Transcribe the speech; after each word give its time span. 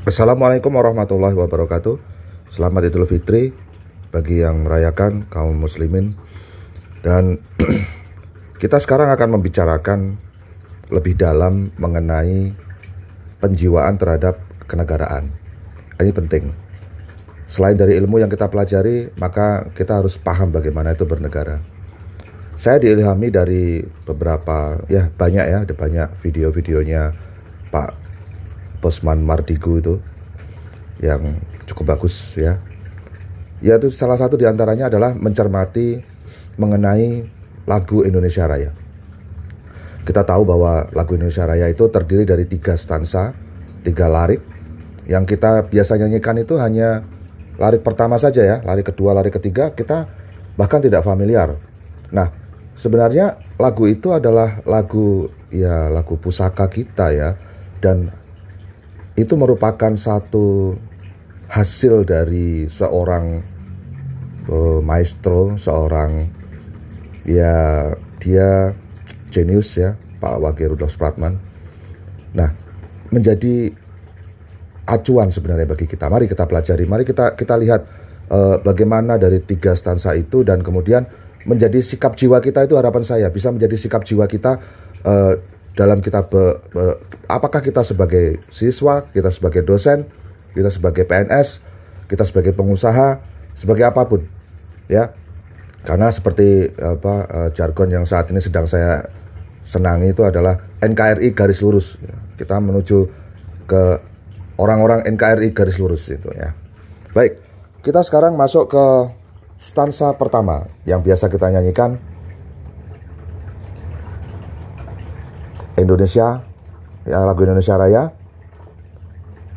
Assalamualaikum 0.00 0.72
warahmatullahi 0.72 1.36
wabarakatuh. 1.36 2.00
Selamat 2.48 2.88
Idul 2.88 3.04
Fitri 3.04 3.52
Bagi 4.08 4.40
yang 4.40 4.64
merayakan 4.64 5.28
kaum 5.28 5.60
muslimin. 5.60 6.16
Dan 7.04 7.36
kita 8.64 8.80
sekarang 8.80 9.12
akan 9.12 9.36
membicarakan 9.36 10.16
Lebih 10.88 11.20
dalam 11.20 11.68
mengenai 11.76 12.48
Penjiwaan 13.44 14.00
terhadap 14.00 14.40
kenegaraan. 14.64 15.36
Ini 16.00 16.16
penting. 16.16 16.48
Selain 17.44 17.76
dari 17.76 18.00
ilmu 18.00 18.24
yang 18.24 18.32
kita 18.32 18.48
pelajari 18.48 19.12
Maka 19.20 19.68
kita 19.76 20.00
harus 20.00 20.16
paham 20.16 20.48
bagaimana 20.48 20.96
itu 20.96 21.04
bernegara. 21.04 21.60
Saya 22.56 22.80
diilhami 22.80 23.28
dari 23.28 23.84
beberapa 24.08 24.80
Ya 24.88 25.12
banyak 25.12 25.44
ya 25.44 25.58
Ada 25.68 25.76
banyak 25.76 26.24
video-videonya 26.24 27.12
Pak 27.68 28.09
Bosman 28.80 29.22
Mardigu 29.22 29.78
itu 29.78 29.94
yang 31.00 31.40
cukup 31.68 31.96
bagus 31.96 32.36
ya. 32.36 32.60
Ya 33.60 33.76
itu 33.76 33.92
salah 33.92 34.16
satu 34.16 34.40
di 34.40 34.48
antaranya 34.48 34.88
adalah 34.88 35.12
mencermati 35.12 36.00
mengenai 36.56 37.24
lagu 37.68 38.02
Indonesia 38.02 38.48
Raya. 38.48 38.72
Kita 40.00 40.24
tahu 40.24 40.48
bahwa 40.48 40.88
lagu 40.96 41.12
Indonesia 41.12 41.44
Raya 41.44 41.68
itu 41.68 41.84
terdiri 41.92 42.24
dari 42.24 42.48
tiga 42.48 42.74
stansa, 42.74 43.36
tiga 43.84 44.08
larik. 44.08 44.40
Yang 45.04 45.36
kita 45.36 45.68
biasa 45.68 46.00
nyanyikan 46.00 46.40
itu 46.40 46.56
hanya 46.56 47.04
larik 47.60 47.84
pertama 47.84 48.16
saja 48.16 48.40
ya, 48.40 48.56
larik 48.64 48.92
kedua, 48.92 49.12
larik 49.12 49.36
ketiga 49.36 49.76
kita 49.76 50.08
bahkan 50.56 50.80
tidak 50.80 51.04
familiar. 51.04 51.52
Nah, 52.16 52.32
sebenarnya 52.80 53.36
lagu 53.60 53.84
itu 53.84 54.16
adalah 54.16 54.64
lagu 54.64 55.28
ya 55.52 55.92
lagu 55.92 56.16
pusaka 56.16 56.64
kita 56.72 57.12
ya 57.12 57.36
dan 57.84 58.08
itu 59.18 59.34
merupakan 59.34 59.94
satu 59.94 60.74
hasil 61.50 62.06
dari 62.06 62.70
seorang 62.70 63.42
uh, 64.46 64.78
maestro, 64.82 65.58
seorang 65.58 66.24
ya 67.26 67.90
dia 68.22 68.74
jenius 69.30 69.78
ya, 69.78 69.98
Pak 70.22 70.38
Wage 70.38 70.70
Rudolf 70.70 70.94
Supratman. 70.94 71.34
Nah, 72.34 72.50
menjadi 73.10 73.74
acuan 74.86 75.30
sebenarnya 75.30 75.66
bagi 75.66 75.86
kita. 75.86 76.06
Mari 76.06 76.30
kita 76.30 76.46
pelajari, 76.46 76.84
mari 76.86 77.02
kita 77.06 77.34
kita 77.34 77.54
lihat 77.58 77.82
uh, 78.30 78.56
bagaimana 78.62 79.18
dari 79.18 79.42
tiga 79.42 79.74
stansa 79.74 80.14
itu 80.14 80.46
dan 80.46 80.62
kemudian 80.62 81.06
menjadi 81.44 81.80
sikap 81.80 82.14
jiwa 82.14 82.38
kita 82.38 82.68
itu 82.68 82.76
harapan 82.76 83.02
saya 83.02 83.32
bisa 83.32 83.48
menjadi 83.48 83.76
sikap 83.76 84.04
jiwa 84.04 84.28
kita 84.28 84.60
uh, 85.08 85.34
dalam 85.74 86.02
kita 86.02 86.26
be, 86.26 86.58
be, 86.74 86.84
apakah 87.30 87.62
kita 87.62 87.86
sebagai 87.86 88.42
siswa, 88.50 89.06
kita 89.10 89.30
sebagai 89.30 89.62
dosen, 89.62 90.06
kita 90.52 90.68
sebagai 90.68 91.06
PNS, 91.06 91.62
kita 92.10 92.26
sebagai 92.26 92.52
pengusaha, 92.52 93.22
sebagai 93.54 93.86
apa 93.86 94.02
pun, 94.06 94.26
ya. 94.90 95.14
Karena 95.80 96.12
seperti 96.12 96.68
apa 96.76 97.14
uh, 97.24 97.48
jargon 97.56 97.88
yang 97.88 98.04
saat 98.04 98.28
ini 98.28 98.42
sedang 98.42 98.68
saya 98.68 99.00
senangi 99.64 100.12
itu 100.12 100.26
adalah 100.26 100.60
NKRI 100.82 101.32
garis 101.32 101.64
lurus. 101.64 101.96
Ya. 102.04 102.16
Kita 102.36 102.60
menuju 102.60 102.98
ke 103.64 103.82
orang-orang 104.60 105.08
NKRI 105.08 105.56
garis 105.56 105.80
lurus 105.80 106.10
itu 106.12 106.28
ya. 106.36 106.52
Baik, 107.16 107.40
kita 107.80 108.04
sekarang 108.04 108.36
masuk 108.36 108.68
ke 108.68 108.84
stansa 109.56 110.12
pertama 110.20 110.68
yang 110.84 111.00
biasa 111.00 111.32
kita 111.32 111.48
nyanyikan 111.48 111.96
Indonesia 115.80 116.44
ya 117.08 117.18
lagu 117.24 117.40
Indonesia 117.42 117.74
Raya. 117.80 118.12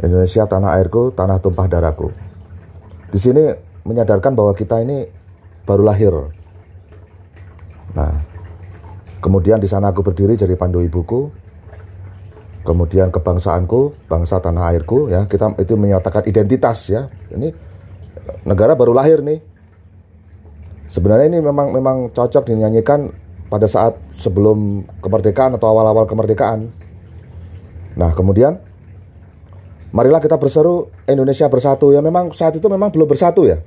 Indonesia 0.03 0.43
tanah 0.47 0.79
airku 0.79 1.11
tanah 1.15 1.39
tumpah 1.39 1.67
darahku. 1.69 2.11
Di 3.11 3.19
sini 3.21 3.51
menyadarkan 3.87 4.35
bahwa 4.35 4.51
kita 4.55 4.83
ini 4.83 5.07
baru 5.63 5.83
lahir. 5.85 6.13
Nah 7.93 8.11
kemudian 9.23 9.59
di 9.59 9.67
sana 9.67 9.91
aku 9.91 10.03
berdiri 10.03 10.35
jadi 10.35 10.55
pandu 10.55 10.83
ibuku. 10.83 11.31
Kemudian 12.63 13.11
kebangsaanku 13.11 14.07
bangsa 14.07 14.39
tanah 14.39 14.71
airku 14.71 15.11
ya. 15.11 15.27
Kita 15.27 15.55
itu 15.59 15.75
menyatakan 15.75 16.23
identitas 16.23 16.87
ya. 16.87 17.11
Ini 17.31 17.51
negara 18.47 18.75
baru 18.75 18.95
lahir 18.95 19.19
nih. 19.19 19.39
Sebenarnya 20.87 21.27
ini 21.27 21.39
memang 21.43 21.75
memang 21.75 21.97
cocok 22.13 22.47
dinyanyikan 22.47 23.11
pada 23.47 23.67
saat 23.69 23.99
sebelum 24.11 24.87
kemerdekaan 25.03 25.55
atau 25.57 25.71
awal-awal 25.71 26.07
kemerdekaan. 26.09 26.69
Nah, 27.93 28.11
kemudian 28.11 28.57
marilah 29.93 30.19
kita 30.19 30.41
berseru 30.41 30.89
Indonesia 31.05 31.45
bersatu. 31.47 31.93
Ya 31.93 32.01
memang 32.01 32.33
saat 32.33 32.57
itu 32.57 32.65
memang 32.65 32.89
belum 32.89 33.05
bersatu 33.05 33.45
ya. 33.45 33.61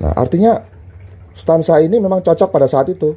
Nah, 0.00 0.12
artinya 0.16 0.64
stansa 1.36 1.80
ini 1.84 2.00
memang 2.00 2.24
cocok 2.24 2.48
pada 2.48 2.64
saat 2.68 2.88
itu. 2.88 3.16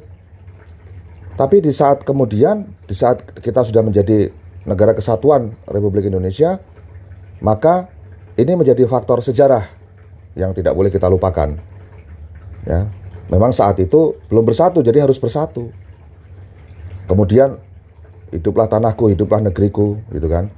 Tapi 1.40 1.64
di 1.64 1.72
saat 1.72 2.04
kemudian, 2.04 2.68
di 2.84 2.92
saat 2.92 3.24
kita 3.40 3.64
sudah 3.64 3.80
menjadi 3.80 4.28
negara 4.68 4.92
kesatuan 4.92 5.56
Republik 5.64 6.12
Indonesia, 6.12 6.60
maka 7.40 7.88
ini 8.36 8.52
menjadi 8.52 8.84
faktor 8.84 9.24
sejarah 9.24 9.64
yang 10.36 10.52
tidak 10.52 10.76
boleh 10.76 10.92
kita 10.92 11.08
lupakan. 11.08 11.56
Ya, 12.68 12.84
Memang 13.30 13.54
saat 13.54 13.78
itu 13.78 14.18
belum 14.26 14.42
bersatu, 14.42 14.82
jadi 14.82 15.06
harus 15.06 15.22
bersatu. 15.22 15.70
Kemudian 17.06 17.54
hiduplah 18.34 18.66
tanahku, 18.66 19.06
hiduplah 19.06 19.38
negeriku, 19.38 20.02
gitu 20.10 20.26
kan. 20.26 20.50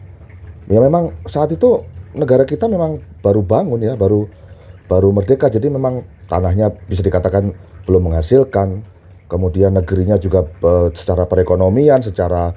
Ya 0.73 0.81
memang 0.81 1.13
saat 1.29 1.53
itu 1.53 1.85
negara 2.17 2.49
kita 2.49 2.65
memang 2.69 3.01
baru 3.21 3.45
bangun 3.45 3.81
ya, 3.85 3.93
baru 3.93 4.25
baru 4.89 5.13
merdeka, 5.13 5.53
jadi 5.53 5.69
memang 5.69 6.05
tanahnya 6.33 6.73
bisa 6.89 7.05
dikatakan 7.05 7.53
belum 7.85 8.09
menghasilkan. 8.09 8.81
Kemudian 9.29 9.73
negerinya 9.73 10.21
juga 10.21 10.45
uh, 10.45 10.93
secara 10.93 11.25
perekonomian, 11.25 12.05
secara 12.05 12.53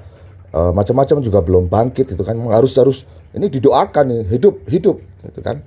uh, 0.52 0.72
macam-macam 0.76 1.24
juga 1.24 1.40
belum 1.40 1.68
bangkit, 1.68 2.12
itu 2.16 2.22
kan. 2.24 2.36
Memang 2.36 2.56
harus 2.56 2.72
harus 2.76 3.08
ini 3.36 3.48
didoakan 3.52 4.04
nih, 4.12 4.22
hidup 4.32 4.64
hidup, 4.68 4.96
gitu 5.28 5.40
kan. 5.44 5.60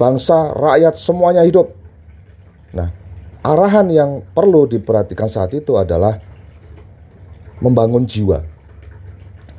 Bangsa, 0.00 0.56
rakyat 0.56 0.96
semuanya 0.96 1.44
hidup. 1.44 1.72
Nah, 2.72 2.88
arahan 3.44 3.92
yang 3.92 4.10
perlu 4.32 4.64
diperhatikan 4.64 5.28
saat 5.28 5.52
itu 5.52 5.76
adalah 5.76 6.16
membangun 7.60 8.08
jiwa, 8.08 8.40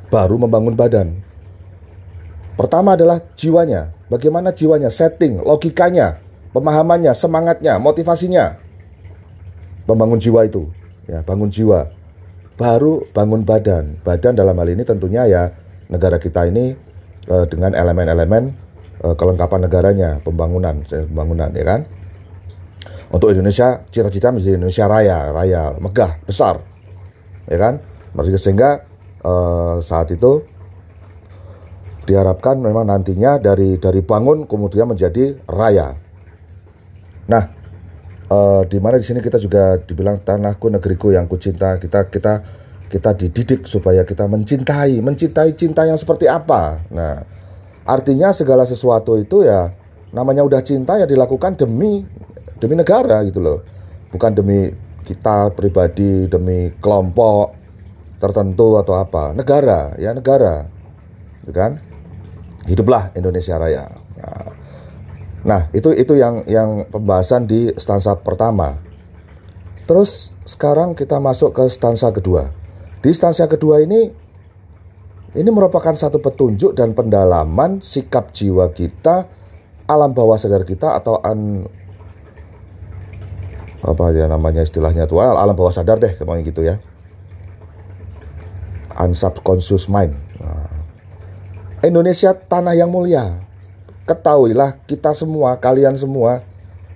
baru 0.10 0.42
membangun 0.42 0.74
badan. 0.74 1.22
Pertama 2.58 2.98
adalah 2.98 3.22
jiwanya, 3.38 3.94
bagaimana 4.10 4.50
jiwanya, 4.50 4.90
setting, 4.90 5.38
logikanya, 5.46 6.18
pemahamannya, 6.50 7.14
semangatnya, 7.14 7.78
motivasinya. 7.78 8.58
Membangun 9.86 10.18
jiwa 10.18 10.50
itu, 10.50 10.66
ya, 11.06 11.22
bangun 11.22 11.54
jiwa. 11.54 11.94
Baru 12.58 13.06
bangun 13.12 13.46
badan. 13.46 14.02
Badan 14.02 14.34
dalam 14.34 14.56
hal 14.56 14.72
ini 14.72 14.88
tentunya 14.88 15.28
ya 15.28 15.52
negara 15.92 16.18
kita 16.18 16.48
ini 16.48 16.74
eh, 17.28 17.46
dengan 17.52 17.76
elemen-elemen 17.76 18.44
eh, 19.04 19.16
kelengkapan 19.20 19.68
negaranya, 19.68 20.10
pembangunan, 20.24 20.80
pembangunan 20.88 21.52
ya 21.52 21.66
kan 21.68 21.84
untuk 23.16 23.32
Indonesia 23.32 23.80
cita-cita 23.88 24.36
menjadi 24.36 24.60
Indonesia 24.60 24.92
raya, 24.92 25.32
raya, 25.32 25.72
megah, 25.80 26.20
besar, 26.28 26.60
ya 27.48 27.56
kan? 27.56 27.80
Sehingga 28.36 28.84
uh, 29.24 29.80
saat 29.80 30.12
itu 30.12 30.44
diharapkan 32.04 32.60
memang 32.60 32.92
nantinya 32.92 33.40
dari 33.40 33.80
dari 33.80 34.04
bangun 34.04 34.44
kemudian 34.44 34.92
menjadi 34.92 35.32
raya. 35.48 35.96
Nah, 37.32 37.44
uh, 38.28 38.68
di 38.68 38.84
mana 38.84 39.00
di 39.00 39.06
sini 39.08 39.24
kita 39.24 39.40
juga 39.40 39.80
dibilang 39.80 40.20
tanahku 40.20 40.68
negeriku 40.68 41.16
yang 41.16 41.24
kucinta 41.26 41.80
kita 41.80 42.12
kita 42.12 42.34
kita 42.92 43.12
dididik 43.16 43.64
supaya 43.66 44.04
kita 44.04 44.28
mencintai 44.28 45.00
mencintai 45.00 45.56
cinta 45.56 45.88
yang 45.88 45.98
seperti 45.98 46.28
apa. 46.28 46.84
Nah, 46.92 47.24
artinya 47.88 48.36
segala 48.36 48.68
sesuatu 48.68 49.16
itu 49.18 49.48
ya 49.48 49.72
namanya 50.12 50.44
udah 50.46 50.62
cinta 50.62 51.00
ya 51.00 51.08
dilakukan 51.10 51.58
demi 51.58 52.06
demi 52.60 52.76
negara 52.78 53.24
gitu 53.28 53.40
loh. 53.44 53.60
Bukan 54.12 54.32
demi 54.32 54.72
kita 55.06 55.54
pribadi 55.54 56.26
demi 56.26 56.72
kelompok 56.82 57.54
tertentu 58.18 58.80
atau 58.80 58.98
apa. 58.98 59.36
Negara 59.36 59.94
ya 60.00 60.16
negara 60.16 60.66
gitu 61.44 61.54
kan? 61.54 61.78
Hiduplah 62.66 63.14
Indonesia 63.14 63.62
Raya. 63.62 63.86
Nah, 64.18 64.50
nah 65.46 65.62
itu 65.76 65.94
itu 65.94 66.18
yang 66.18 66.42
yang 66.50 66.90
pembahasan 66.90 67.46
di 67.46 67.70
stansa 67.78 68.18
pertama. 68.18 68.82
Terus 69.86 70.34
sekarang 70.50 70.98
kita 70.98 71.22
masuk 71.22 71.54
ke 71.54 71.70
stansa 71.70 72.10
kedua. 72.10 72.50
Di 73.06 73.14
stansa 73.14 73.46
kedua 73.46 73.86
ini 73.86 74.10
ini 75.36 75.50
merupakan 75.52 75.94
satu 75.94 76.18
petunjuk 76.18 76.74
dan 76.74 76.96
pendalaman 76.98 77.84
sikap 77.84 78.32
jiwa 78.34 78.72
kita 78.72 79.30
alam 79.86 80.16
bawah 80.16 80.40
sadar 80.40 80.66
kita 80.66 80.98
atau 80.98 81.22
apa 83.86 84.12
ya 84.12 84.26
namanya 84.26 84.66
istilahnya 84.66 85.06
tuh 85.06 85.22
alam 85.22 85.54
bawah 85.54 85.72
sadar 85.72 86.02
deh 86.02 86.18
kayak 86.18 86.42
gitu 86.46 86.66
ya 86.66 86.82
unsubconscious 88.98 89.86
mind 89.92 90.18
nah, 90.42 90.76
Indonesia 91.86 92.34
tanah 92.34 92.74
yang 92.74 92.90
mulia. 92.90 93.46
Ketahuilah 94.10 94.82
kita 94.90 95.14
semua, 95.14 95.62
kalian 95.62 95.94
semua, 96.02 96.42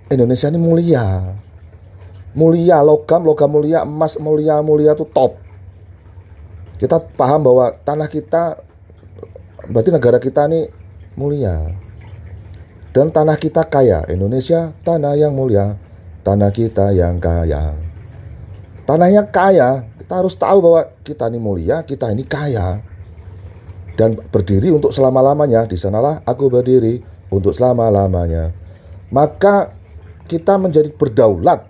Indonesia 0.09 0.49
ini 0.49 0.57
mulia. 0.57 1.29
Mulia, 2.33 2.81
logam, 2.81 3.21
logam 3.21 3.53
mulia, 3.53 3.85
emas 3.85 4.17
mulia, 4.17 4.61
mulia 4.65 4.97
itu 4.97 5.05
top. 5.05 5.37
Kita 6.81 7.01
paham 7.01 7.45
bahwa 7.45 7.69
tanah 7.85 8.09
kita, 8.09 8.65
berarti 9.69 9.89
negara 9.93 10.17
kita 10.17 10.49
ini 10.49 10.65
mulia. 11.13 11.69
Dan 12.89 13.13
tanah 13.13 13.37
kita 13.37 13.69
kaya. 13.69 14.09
Indonesia 14.09 14.73
tanah 14.81 15.13
yang 15.17 15.37
mulia, 15.37 15.77
tanah 16.23 16.51
kita 16.51 16.91
yang 16.95 17.17
kaya. 17.17 17.75
Tanah 18.83 19.09
yang 19.13 19.27
kaya, 19.29 19.85
kita 20.01 20.13
harus 20.25 20.33
tahu 20.33 20.57
bahwa 20.65 20.81
kita 21.05 21.29
ini 21.29 21.37
mulia, 21.37 21.85
kita 21.85 22.09
ini 22.09 22.25
kaya 22.25 22.81
dan 23.93 24.17
berdiri 24.17 24.73
untuk 24.73 24.89
selama-lamanya. 24.89 25.69
Di 25.69 25.77
sanalah 25.77 26.25
aku 26.25 26.49
berdiri 26.49 27.03
untuk 27.29 27.53
selama-lamanya. 27.53 28.49
Maka 29.13 29.73
kita 30.25 30.57
menjadi 30.57 30.89
berdaulat 30.93 31.65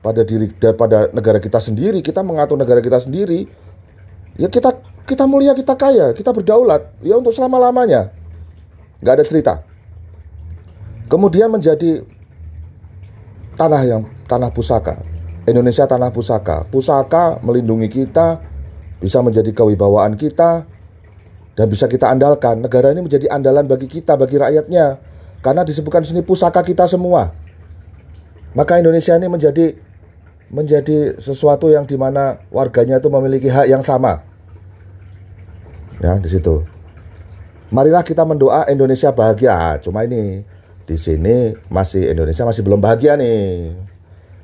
pada 0.00 0.24
diri 0.24 0.52
daripada 0.56 1.08
negara 1.12 1.40
kita 1.40 1.60
sendiri, 1.60 2.00
kita 2.00 2.20
mengatur 2.20 2.60
negara 2.60 2.84
kita 2.84 3.00
sendiri. 3.00 3.48
Ya 4.36 4.48
kita 4.48 4.76
kita 5.04 5.24
mulia, 5.24 5.56
kita 5.56 5.76
kaya, 5.76 6.12
kita 6.12 6.32
berdaulat 6.32 6.90
ya 7.00 7.16
untuk 7.16 7.32
selama-lamanya. 7.32 8.12
Nggak 9.00 9.14
ada 9.16 9.24
cerita. 9.24 9.54
Kemudian 11.08 11.50
menjadi 11.50 12.04
tanah 13.60 13.82
yang 13.84 14.02
tanah 14.24 14.48
pusaka. 14.48 14.96
Indonesia 15.44 15.84
tanah 15.84 16.08
pusaka. 16.08 16.64
Pusaka 16.72 17.36
melindungi 17.44 17.92
kita, 17.92 18.40
bisa 18.96 19.20
menjadi 19.20 19.52
kewibawaan 19.52 20.16
kita, 20.16 20.64
dan 21.52 21.66
bisa 21.68 21.84
kita 21.84 22.08
andalkan. 22.08 22.64
Negara 22.64 22.96
ini 22.96 23.04
menjadi 23.04 23.28
andalan 23.28 23.68
bagi 23.68 23.84
kita, 23.84 24.16
bagi 24.16 24.40
rakyatnya, 24.40 24.96
karena 25.44 25.60
disebutkan 25.68 26.00
sini 26.00 26.24
pusaka 26.24 26.64
kita 26.64 26.88
semua. 26.88 27.36
Maka 28.56 28.80
Indonesia 28.80 29.12
ini 29.12 29.28
menjadi 29.28 29.76
menjadi 30.50 31.20
sesuatu 31.20 31.70
yang 31.70 31.86
di 31.86 31.94
mana 31.94 32.42
warganya 32.50 32.98
itu 32.98 33.06
memiliki 33.12 33.46
hak 33.46 33.70
yang 33.70 33.84
sama. 33.84 34.24
Ya, 36.00 36.16
di 36.16 36.26
situ. 36.26 36.64
Marilah 37.70 38.02
kita 38.02 38.26
mendoa 38.26 38.66
Indonesia 38.66 39.14
bahagia. 39.14 39.78
Cuma 39.78 40.02
ini 40.02 40.42
di 40.90 40.98
sini 40.98 41.54
masih 41.70 42.10
Indonesia 42.10 42.42
masih 42.42 42.66
belum 42.66 42.82
bahagia 42.82 43.14
nih. 43.14 43.78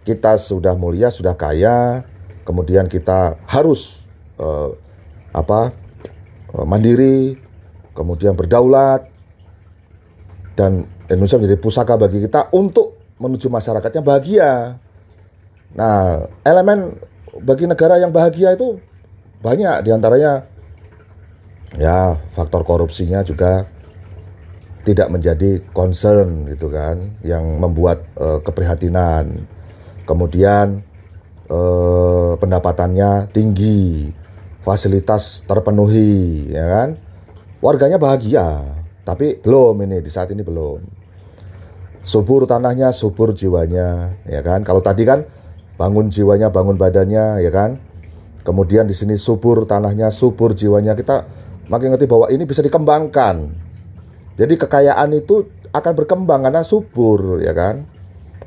Kita 0.07 0.39
sudah 0.39 0.79
mulia, 0.79 1.11
sudah 1.11 1.35
kaya, 1.35 2.07
kemudian 2.47 2.87
kita 2.87 3.35
harus 3.51 4.07
uh, 4.39 4.71
apa 5.35 5.75
Eh, 6.57 6.65
mandiri, 6.65 7.37
kemudian 7.93 8.33
berdaulat, 8.33 9.05
dan 10.57 10.89
Indonesia 11.05 11.37
menjadi 11.37 11.59
pusaka 11.61 12.01
bagi 12.01 12.25
kita 12.25 12.49
untuk 12.57 12.97
menuju 13.21 13.53
masyarakatnya 13.53 14.01
bahagia. 14.01 14.53
Nah, 15.77 16.25
elemen 16.47 16.97
bagi 17.45 17.69
negara 17.69 18.01
yang 18.01 18.09
bahagia 18.09 18.57
itu 18.57 18.81
banyak 19.45 19.85
di 19.85 19.91
antaranya 19.93 20.49
ya 21.77 22.17
faktor 22.33 22.65
korupsinya 22.65 23.21
juga 23.21 23.69
tidak 24.87 25.11
menjadi 25.11 25.59
concern 25.75 26.47
gitu 26.47 26.71
kan 26.71 27.19
yang 27.27 27.59
membuat 27.59 28.07
uh, 28.15 28.39
keprihatinan 28.39 29.51
kemudian 30.07 30.87
uh, 31.51 32.39
pendapatannya 32.39 33.35
tinggi 33.35 34.15
fasilitas 34.67 35.47
terpenuhi, 35.47 36.51
ya 36.51 36.67
kan? 36.67 36.89
Warganya 37.63 38.03
bahagia, 38.03 38.67
tapi 39.07 39.39
belum 39.39 39.87
ini 39.87 40.03
di 40.03 40.11
saat 40.11 40.35
ini 40.35 40.43
belum. 40.43 40.83
Subur 42.03 42.51
tanahnya, 42.51 42.91
subur 42.91 43.31
jiwanya, 43.31 44.19
ya 44.27 44.43
kan? 44.43 44.67
Kalau 44.67 44.83
tadi 44.83 45.07
kan 45.07 45.23
bangun 45.79 46.11
jiwanya, 46.11 46.51
bangun 46.51 46.75
badannya, 46.75 47.47
ya 47.47 47.51
kan? 47.55 47.79
Kemudian 48.43 48.91
di 48.91 48.95
sini 48.95 49.15
subur 49.15 49.67
tanahnya, 49.71 50.11
subur 50.11 50.55
jiwanya. 50.55 50.99
Kita 50.99 51.27
makin 51.71 51.95
ngerti 51.95 52.07
bahwa 52.11 52.27
ini 52.31 52.43
bisa 52.43 52.63
dikembangkan. 52.63 53.66
Jadi 54.37 54.55
kekayaan 54.61 55.17
itu 55.17 55.49
akan 55.73 55.93
berkembang 55.97 56.45
karena 56.45 56.61
subur, 56.61 57.41
ya 57.41 57.57
kan? 57.57 57.89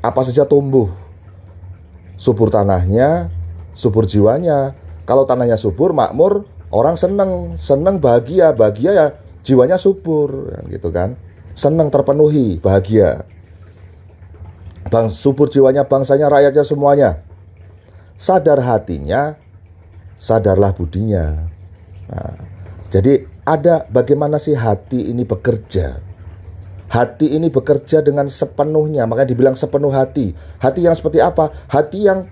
Apa 0.00 0.22
saja 0.22 0.46
tumbuh. 0.46 0.90
Subur 2.14 2.50
tanahnya, 2.50 3.30
subur 3.74 4.06
jiwanya, 4.06 4.78
kalau 5.02 5.26
tanahnya 5.26 5.58
subur, 5.58 5.90
makmur, 5.90 6.46
orang 6.70 6.94
seneng, 6.94 7.58
seneng 7.58 7.98
bahagia, 7.98 8.54
bahagia 8.54 8.90
ya 8.94 9.06
jiwanya 9.42 9.74
subur, 9.74 10.54
gitu 10.70 10.94
kan. 10.94 11.18
Seneng 11.58 11.90
terpenuhi, 11.90 12.62
bahagia. 12.62 13.26
Bang 14.90 15.10
subur 15.10 15.50
jiwanya, 15.50 15.86
bangsanya, 15.86 16.30
rakyatnya 16.30 16.64
semuanya. 16.66 17.10
Sadar 18.14 18.62
hatinya, 18.62 19.34
sadarlah 20.14 20.70
budinya. 20.76 21.50
Nah, 22.10 22.34
jadi 22.90 23.22
ada 23.46 23.86
bagaimana 23.86 24.42
sih 24.42 24.58
hati 24.58 25.14
ini 25.14 25.22
bekerja. 25.22 26.02
Hati 26.90 27.38
ini 27.38 27.46
bekerja 27.46 28.02
dengan 28.02 28.26
sepenuhnya, 28.26 29.06
makanya 29.06 29.30
dibilang 29.30 29.54
sepenuh 29.54 29.94
hati. 29.94 30.34
Hati 30.58 30.82
yang 30.82 30.98
seperti 30.98 31.22
apa? 31.22 31.54
Hati 31.70 32.02
yang 32.02 32.26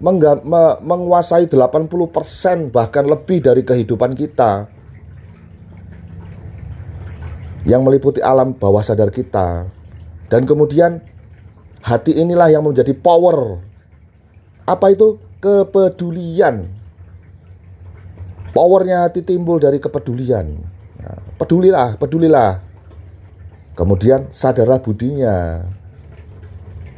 me, 0.00 0.62
menguasai 0.80 1.50
80% 1.52 2.72
bahkan 2.72 3.04
lebih 3.04 3.44
dari 3.44 3.60
kehidupan 3.60 4.16
kita 4.16 4.70
yang 7.66 7.84
meliputi 7.84 8.22
alam 8.24 8.56
bawah 8.56 8.80
sadar 8.80 9.12
kita 9.12 9.68
dan 10.30 10.42
kemudian 10.46 11.02
hati 11.82 12.14
inilah 12.14 12.48
yang 12.48 12.64
menjadi 12.64 12.94
power 12.94 13.58
apa 14.64 14.86
itu 14.94 15.18
kepedulian 15.42 16.77
powernya 18.58 19.06
timbul 19.14 19.62
dari 19.62 19.78
kepedulian. 19.78 20.50
Nah, 20.98 21.18
pedulilah 21.38 21.94
pedulilah. 21.94 22.58
Kemudian 23.78 24.34
sadarlah 24.34 24.82
budinya. 24.82 25.62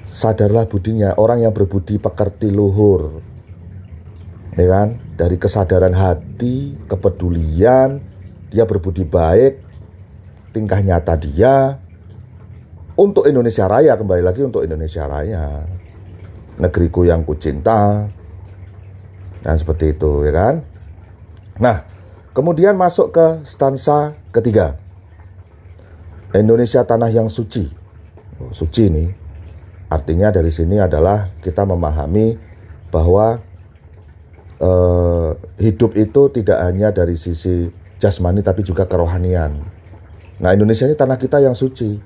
Sadarlah 0.09 0.65
budinya 0.65 1.13
orang 1.21 1.45
yang 1.45 1.53
berbudi 1.53 2.01
pekerti 2.01 2.49
luhur. 2.49 3.21
Ya 4.57 4.67
kan? 4.73 4.97
Dari 5.21 5.37
kesadaran 5.37 5.93
hati 5.93 6.81
kepedulian 6.89 8.01
dia 8.49 8.65
berbudi 8.65 9.05
baik 9.05 9.61
tingkah 10.57 10.81
nyata 10.81 11.21
dia. 11.21 11.77
Untuk 12.97 13.29
Indonesia 13.29 13.69
Raya 13.69 14.01
kembali 14.01 14.25
lagi 14.25 14.41
untuk 14.41 14.65
Indonesia 14.65 15.05
Raya. 15.05 15.69
Negeriku 16.57 17.05
yang 17.05 17.29
kucinta. 17.29 18.09
Dan 19.45 19.57
seperti 19.61 19.93
itu 19.97 20.25
ya 20.25 20.33
kan 20.33 20.70
nah 21.61 21.85
kemudian 22.33 22.75
masuk 22.75 23.13
ke 23.13 23.27
stansa 23.45 24.17
ketiga 24.33 24.81
Indonesia 26.33 26.83
tanah 26.83 27.13
yang 27.13 27.29
suci 27.29 27.69
oh, 28.41 28.51
suci 28.51 28.89
nih 28.89 29.21
Artinya 29.91 30.31
dari 30.31 30.55
sini 30.55 30.79
adalah 30.79 31.27
kita 31.43 31.67
memahami 31.67 32.39
bahwa 32.95 33.43
eh, 34.63 35.31
hidup 35.59 35.99
itu 35.99 36.31
tidak 36.31 36.63
hanya 36.63 36.95
dari 36.95 37.19
sisi 37.19 37.67
jasmani 37.99 38.39
tapi 38.39 38.63
juga 38.63 38.87
kerohanian. 38.87 39.59
Nah 40.39 40.51
Indonesia 40.55 40.87
ini 40.87 40.95
tanah 40.95 41.19
kita 41.19 41.43
yang 41.43 41.59
suci. 41.59 41.99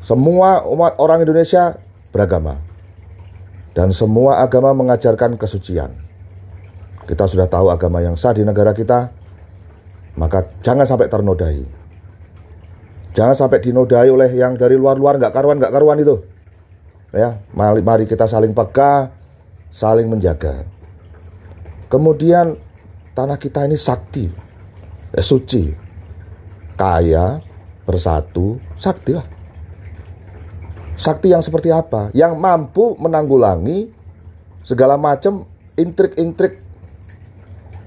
Semua 0.00 0.64
umat 0.64 0.96
orang 0.96 1.20
Indonesia 1.20 1.76
beragama. 2.16 2.56
Dan 3.76 3.92
semua 3.92 4.40
agama 4.40 4.72
mengajarkan 4.72 5.36
kesucian. 5.36 5.92
Kita 7.06 7.24
sudah 7.30 7.46
tahu 7.46 7.70
agama 7.70 8.02
yang 8.02 8.18
sah 8.18 8.34
di 8.34 8.42
negara 8.42 8.74
kita, 8.74 9.14
maka 10.18 10.42
jangan 10.60 10.82
sampai 10.82 11.06
ternodai. 11.06 11.86
Jangan 13.16 13.32
sampai 13.32 13.64
dinodai 13.64 14.12
oleh 14.12 14.28
yang 14.36 14.60
dari 14.60 14.76
luar-luar 14.76 15.16
nggak 15.16 15.32
karuan 15.32 15.56
nggak 15.56 15.72
karuan 15.72 15.96
itu. 15.96 16.20
Ya 17.16 17.40
mari, 17.56 17.80
mari 17.80 18.04
kita 18.04 18.28
saling 18.28 18.52
peka 18.52 19.08
saling 19.72 20.04
menjaga. 20.04 20.68
Kemudian 21.88 22.60
tanah 23.16 23.40
kita 23.40 23.64
ini 23.64 23.78
sakti 23.80 24.28
eh, 25.16 25.24
suci. 25.24 25.64
Kaya 26.76 27.40
bersatu 27.88 28.60
sakti 28.76 29.16
lah. 29.16 29.24
Sakti 30.92 31.32
yang 31.32 31.40
seperti 31.40 31.72
apa? 31.72 32.12
Yang 32.12 32.36
mampu 32.36 33.00
menanggulangi 33.00 33.88
segala 34.60 35.00
macam 35.00 35.48
intrik-intrik 35.72 36.65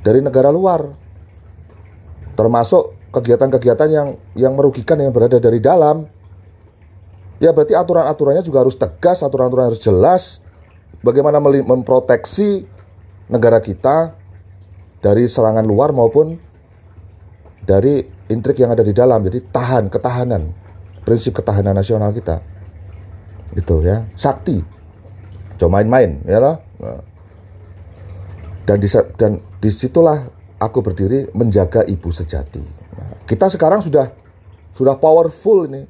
dari 0.03 0.19
negara 0.23 0.49
luar 0.51 0.87
termasuk 2.39 2.95
kegiatan-kegiatan 3.11 3.89
yang 3.89 4.07
yang 4.37 4.53
merugikan 4.55 4.95
yang 5.01 5.11
berada 5.11 5.41
dari 5.41 5.59
dalam 5.59 6.07
ya 7.39 7.55
berarti 7.55 7.73
aturan-aturannya 7.73 8.43
juga 8.43 8.67
harus 8.67 8.75
tegas, 8.75 9.23
aturan-aturan 9.23 9.73
harus 9.73 9.81
jelas. 9.81 10.43
Bagaimana 10.99 11.39
memproteksi 11.39 12.67
negara 13.31 13.63
kita 13.63 14.19
dari 14.99 15.31
serangan 15.31 15.63
luar 15.63 15.95
maupun 15.95 16.35
dari 17.63 18.03
intrik 18.27 18.59
yang 18.59 18.75
ada 18.75 18.83
di 18.83 18.91
dalam. 18.91 19.23
Jadi 19.23 19.39
tahan, 19.47 19.87
ketahanan, 19.87 20.51
prinsip 21.07 21.39
ketahanan 21.39 21.71
nasional 21.71 22.11
kita. 22.11 22.43
Gitu 23.55 23.79
ya, 23.79 24.03
sakti. 24.19 24.59
Cuma 25.55 25.79
main-main, 25.79 26.19
ya 26.27 26.39
lah. 26.43 26.55
Dan, 28.69 28.77
di, 28.77 28.85
dan 29.17 29.41
di 29.57 29.73
situlah 29.73 30.29
aku 30.61 30.85
berdiri 30.85 31.33
menjaga 31.33 31.81
ibu 31.89 32.13
sejati. 32.13 32.61
Nah, 32.93 33.25
kita 33.25 33.49
sekarang 33.49 33.81
sudah 33.81 34.13
sudah 34.77 34.93
powerful 35.01 35.65
ini. 35.65 35.89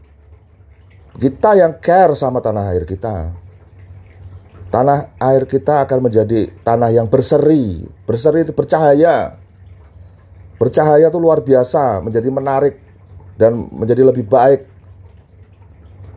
Kita 1.19 1.59
yang 1.59 1.75
care 1.83 2.15
sama 2.15 2.39
tanah 2.39 2.71
air 2.71 2.87
kita. 2.87 3.35
Tanah 4.71 5.11
air 5.19 5.43
kita 5.43 5.83
akan 5.83 6.07
menjadi 6.07 6.47
tanah 6.63 6.95
yang 6.95 7.11
berseri. 7.11 7.83
Berseri 8.07 8.47
itu 8.47 8.55
bercahaya. 8.55 9.35
Bercahaya 10.55 11.11
itu 11.11 11.19
luar 11.19 11.43
biasa, 11.43 11.99
menjadi 11.99 12.31
menarik 12.31 12.79
dan 13.35 13.67
menjadi 13.75 14.07
lebih 14.07 14.23
baik. 14.23 14.63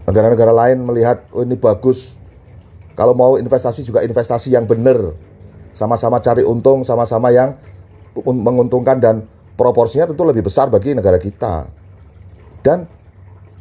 Negara-negara 0.07 0.55
lain 0.55 0.87
melihat 0.87 1.27
oh 1.35 1.43
ini 1.43 1.59
bagus. 1.59 2.15
Kalau 2.95 3.19
mau 3.19 3.35
investasi 3.35 3.83
juga 3.83 4.07
investasi 4.07 4.55
yang 4.55 4.71
benar. 4.71 5.32
Sama-sama 5.83 6.23
cari 6.23 6.47
untung, 6.47 6.87
sama-sama 6.87 7.35
yang 7.35 7.59
menguntungkan 8.23 9.03
dan 9.03 9.27
proporsinya 9.59 10.07
tentu 10.07 10.23
lebih 10.23 10.47
besar 10.47 10.71
bagi 10.71 10.95
negara 10.95 11.19
kita. 11.19 11.67
Dan 12.63 12.87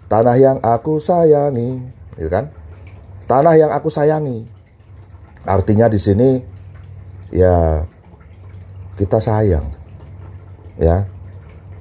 tanah 0.05 0.37
yang 0.37 0.57
aku 0.61 1.01
sayangi, 1.01 1.81
gitu 2.21 2.29
kan? 2.29 2.53
Tanah 3.25 3.57
yang 3.57 3.73
aku 3.73 3.89
sayangi. 3.89 4.45
Artinya 5.49 5.89
di 5.89 5.97
sini 5.97 6.29
ya 7.33 7.81
kita 8.99 9.17
sayang 9.17 9.65
ya 10.75 11.07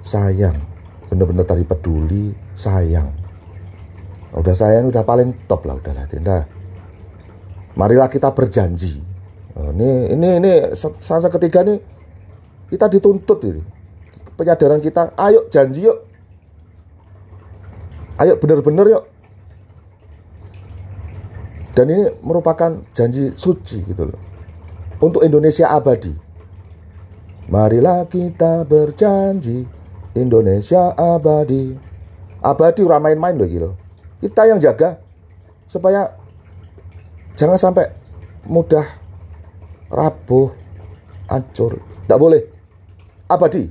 sayang 0.00 0.54
bener-bener 1.10 1.42
tadi 1.42 1.66
peduli 1.66 2.30
sayang 2.54 3.10
udah 4.30 4.54
sayang 4.54 4.88
udah 4.88 5.02
paling 5.02 5.34
top 5.50 5.66
lah 5.66 5.76
udah 5.76 5.92
lah 5.92 6.46
marilah 7.74 8.06
kita 8.06 8.30
berjanji 8.30 9.02
oh, 9.56 9.70
ini 9.74 10.14
ini 10.14 10.28
ini 10.38 10.52
fase 10.76 11.28
ketiga 11.32 11.64
nih 11.66 11.78
kita 12.70 12.86
dituntut 12.86 13.42
ini. 13.42 13.62
Penyadaran 14.38 14.78
kita 14.78 15.10
ayo 15.18 15.50
janji 15.50 15.84
yuk. 15.84 16.06
Ayo 18.16 18.38
bener-bener 18.38 18.86
yuk. 18.94 19.04
Dan 21.74 21.90
ini 21.90 22.04
merupakan 22.22 22.78
janji 22.94 23.34
suci 23.34 23.82
gitu 23.82 24.06
loh. 24.06 24.20
Untuk 25.02 25.26
Indonesia 25.26 25.66
abadi. 25.66 26.14
Marilah 27.50 28.06
kita 28.06 28.62
berjanji 28.62 29.66
Indonesia 30.14 30.94
abadi. 30.94 31.74
Abadi 32.40 32.80
ora 32.86 33.02
main-main 33.02 33.34
loh 33.34 33.48
gitu. 33.50 33.74
Kita 34.22 34.46
yang 34.46 34.62
jaga 34.62 35.02
supaya 35.66 36.14
jangan 37.34 37.58
sampai 37.58 37.90
mudah 38.46 38.99
rapuh, 39.90 40.54
hancur. 41.26 41.82
Tidak 41.82 42.18
boleh. 42.18 42.42
Abadi. 43.26 43.66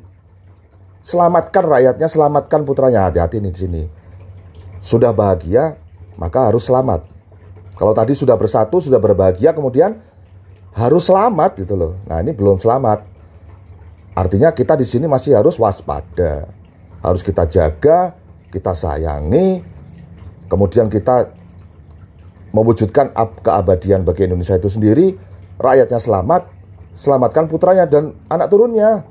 Selamatkan 0.99 1.63
rakyatnya, 1.63 2.07
selamatkan 2.11 2.61
putranya. 2.67 3.07
Hati-hati 3.07 3.39
nih 3.39 3.51
di 3.55 3.59
sini. 3.59 3.83
Sudah 4.83 5.15
bahagia, 5.15 5.79
maka 6.19 6.51
harus 6.51 6.67
selamat. 6.67 7.07
Kalau 7.79 7.95
tadi 7.95 8.11
sudah 8.11 8.35
bersatu, 8.35 8.83
sudah 8.83 8.99
berbahagia, 8.99 9.55
kemudian 9.55 10.03
harus 10.75 11.07
selamat 11.07 11.63
gitu 11.63 11.79
loh. 11.79 11.95
Nah 12.07 12.19
ini 12.19 12.35
belum 12.35 12.59
selamat. 12.59 13.07
Artinya 14.15 14.51
kita 14.51 14.75
di 14.75 14.83
sini 14.83 15.07
masih 15.07 15.39
harus 15.39 15.55
waspada. 15.55 16.51
Harus 16.99 17.23
kita 17.23 17.47
jaga, 17.47 18.11
kita 18.51 18.75
sayangi, 18.75 19.63
kemudian 20.51 20.91
kita 20.91 21.31
mewujudkan 22.51 23.15
keabadian 23.39 24.03
bagi 24.03 24.27
Indonesia 24.27 24.59
itu 24.59 24.67
sendiri, 24.67 25.15
rakyatnya 25.59 25.99
selamat, 25.99 26.47
selamatkan 26.95 27.45
putranya 27.51 27.85
dan 27.85 28.15
anak 28.31 28.47
turunnya. 28.47 29.03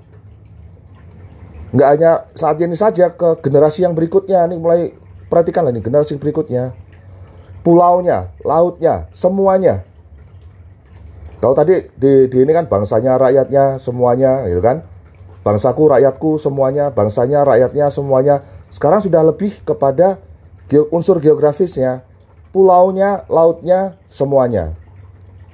Nggak 1.69 1.89
hanya 1.93 2.11
saat 2.33 2.57
ini 2.65 2.73
saja 2.75 3.13
ke 3.13 3.45
generasi 3.45 3.85
yang 3.85 3.93
berikutnya, 3.93 4.49
nih 4.49 4.57
mulai 4.57 4.97
perhatikanlah 5.29 5.71
nih 5.77 5.85
generasi 5.85 6.17
berikutnya. 6.17 6.73
Pulaunya, 7.61 8.33
lautnya, 8.41 9.13
semuanya. 9.13 9.85
Kalau 11.39 11.53
tadi 11.53 11.87
di, 11.95 12.27
di 12.27 12.39
ini 12.41 12.51
kan 12.57 12.65
bangsanya, 12.67 13.21
rakyatnya, 13.21 13.77
semuanya, 13.77 14.49
gitu 14.49 14.65
kan? 14.65 14.83
Bangsaku, 15.45 15.93
rakyatku, 15.93 16.41
semuanya, 16.41 16.91
bangsanya, 16.91 17.45
rakyatnya, 17.45 17.93
semuanya. 17.93 18.43
Sekarang 18.73 19.05
sudah 19.05 19.23
lebih 19.23 19.53
kepada 19.63 20.19
unsur 20.91 21.21
geografisnya, 21.21 22.03
pulaunya, 22.51 23.29
lautnya, 23.29 24.01
semuanya. 24.09 24.75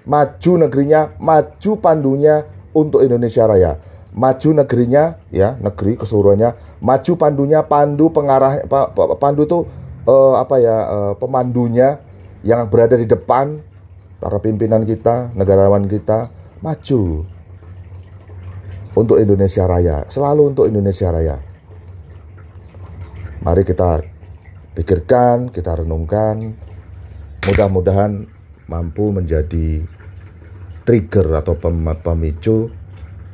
Maju 0.05 0.53
negerinya, 0.69 1.17
maju 1.17 1.71
pandunya 1.81 2.45
untuk 2.77 3.01
Indonesia 3.01 3.49
Raya. 3.49 3.81
Maju 4.15 4.49
negerinya, 4.63 5.19
ya 5.33 5.57
negeri 5.59 5.97
keseluruhannya. 5.97 6.79
Maju 6.85 7.13
pandunya, 7.17 7.65
pandu 7.65 8.13
pengarah, 8.13 8.61
pandu 9.17 9.49
itu 9.49 9.59
uh, 10.05 10.37
apa 10.39 10.57
ya 10.61 10.77
uh, 10.87 11.13
pemandunya 11.17 11.99
yang 12.45 12.69
berada 12.69 13.01
di 13.01 13.09
depan 13.09 13.59
para 14.21 14.37
pimpinan 14.41 14.85
kita, 14.85 15.33
negarawan 15.33 15.89
kita 15.89 16.29
maju 16.61 17.25
untuk 18.95 19.19
Indonesia 19.19 19.65
Raya, 19.67 20.07
selalu 20.13 20.55
untuk 20.55 20.65
Indonesia 20.69 21.11
Raya. 21.11 21.37
Mari 23.45 23.63
kita 23.67 24.01
pikirkan, 24.73 25.53
kita 25.53 25.85
renungkan, 25.85 26.57
mudah-mudahan 27.45 28.25
mampu 28.69 29.13
menjadi 29.13 29.85
trigger 30.85 31.41
atau 31.41 31.57
pemicu 32.01 32.69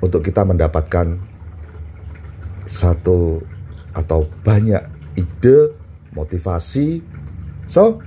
untuk 0.01 0.21
kita 0.23 0.47
mendapatkan 0.47 1.19
satu 2.71 3.43
atau 3.91 4.23
banyak 4.47 4.81
ide, 5.19 5.75
motivasi. 6.15 7.03
So, 7.67 7.99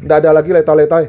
tidak 0.00 0.16
ada 0.22 0.30
lagi 0.30 0.50
letai-letai. 0.54 1.04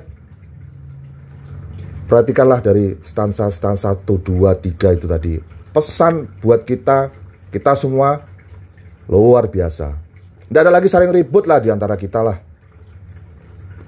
Perhatikanlah 2.10 2.60
dari 2.60 3.00
stansa-stansa 3.00 3.96
1, 3.96 4.04
2, 4.04 4.52
3 4.58 4.98
itu 5.00 5.08
tadi 5.08 5.34
pesan 5.72 6.28
buat 6.44 6.68
kita, 6.68 7.08
kita 7.56 7.72
semua 7.80 8.28
luar 9.08 9.48
biasa. 9.48 9.96
Tidak 10.52 10.60
ada 10.60 10.74
lagi 10.74 10.92
saling 10.92 11.08
ribut 11.16 11.48
lah 11.48 11.64
di 11.64 11.72
antara 11.72 11.96
kita 11.96 12.20
lah. 12.20 12.36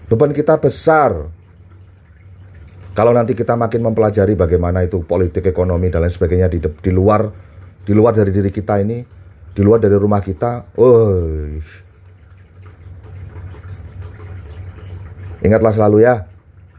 Beban 0.07 0.31
kita 0.31 0.55
besar. 0.55 1.42
Kalau 2.93 3.09
nanti 3.09 3.33
kita 3.33 3.57
makin 3.57 3.81
mempelajari 3.89 4.37
bagaimana 4.37 4.85
itu 4.85 5.01
politik, 5.01 5.49
ekonomi 5.49 5.89
dan 5.89 6.05
lain 6.05 6.13
sebagainya 6.13 6.45
di, 6.45 6.61
di 6.61 6.91
luar 6.93 7.25
di 7.83 7.91
luar 7.91 8.13
dari 8.15 8.31
diri 8.31 8.53
kita 8.53 8.79
ini, 8.79 9.01
di 9.51 9.61
luar 9.65 9.81
dari 9.81 9.97
rumah 9.97 10.23
kita, 10.23 10.71
oh, 10.79 11.51
ingatlah 15.43 15.73
selalu 15.75 16.05
ya. 16.05 16.23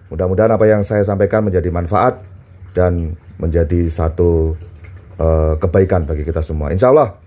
Mudah-mudahan 0.09 0.55
apa 0.55 0.65
yang 0.71 0.87
saya 0.87 1.03
sampaikan 1.03 1.45
menjadi 1.45 1.69
manfaat 1.75 2.23
dan 2.73 3.19
menjadi 3.37 3.91
satu 3.91 4.55
uh, 5.19 5.55
kebaikan 5.59 6.07
bagi 6.07 6.23
kita 6.23 6.41
semua. 6.41 6.71
Insya 6.71 6.95
Allah. 6.95 7.19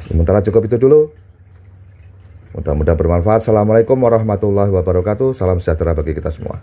Sementara 0.00 0.40
cukup 0.40 0.64
itu 0.68 0.76
dulu. 0.80 1.12
Mudah-mudahan 2.54 2.94
bermanfaat. 2.94 3.42
Assalamualaikum 3.42 3.98
warahmatullahi 3.98 4.70
wabarakatuh. 4.70 5.34
Salam 5.34 5.58
sejahtera 5.58 5.90
bagi 5.90 6.14
kita 6.14 6.30
semua. 6.30 6.62